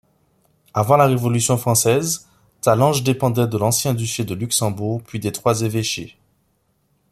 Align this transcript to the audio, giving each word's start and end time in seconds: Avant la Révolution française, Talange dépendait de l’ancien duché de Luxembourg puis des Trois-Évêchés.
Avant 0.73 0.97
la 0.97 1.05
Révolution 1.05 1.57
française, 1.57 2.27
Talange 2.61 3.03
dépendait 3.03 3.45
de 3.45 3.55
l’ancien 3.55 3.93
duché 3.93 4.25
de 4.25 4.33
Luxembourg 4.33 5.03
puis 5.03 5.19
des 5.19 5.31
Trois-Évêchés. 5.31 6.17